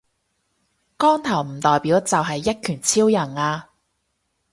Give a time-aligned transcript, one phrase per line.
[0.97, 3.69] 光頭唔代表就係一拳超人呀